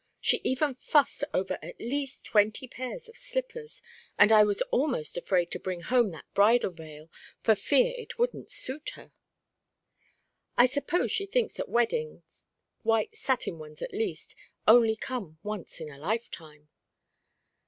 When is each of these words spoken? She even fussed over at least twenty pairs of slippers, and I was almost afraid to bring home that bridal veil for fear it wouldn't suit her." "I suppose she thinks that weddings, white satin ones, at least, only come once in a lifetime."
She 0.19 0.41
even 0.43 0.73
fussed 0.73 1.23
over 1.31 1.59
at 1.61 1.79
least 1.79 2.25
twenty 2.25 2.67
pairs 2.67 3.07
of 3.07 3.15
slippers, 3.15 3.83
and 4.17 4.31
I 4.31 4.43
was 4.43 4.63
almost 4.71 5.15
afraid 5.15 5.51
to 5.51 5.59
bring 5.59 5.81
home 5.81 6.09
that 6.09 6.25
bridal 6.33 6.71
veil 6.71 7.11
for 7.43 7.53
fear 7.53 7.93
it 7.95 8.17
wouldn't 8.17 8.49
suit 8.49 8.93
her." 8.95 9.13
"I 10.57 10.65
suppose 10.65 11.11
she 11.11 11.27
thinks 11.27 11.53
that 11.53 11.69
weddings, 11.69 12.43
white 12.81 13.15
satin 13.15 13.59
ones, 13.59 13.83
at 13.83 13.93
least, 13.93 14.33
only 14.67 14.95
come 14.95 15.37
once 15.43 15.79
in 15.79 15.91
a 15.91 15.99
lifetime." 15.99 16.69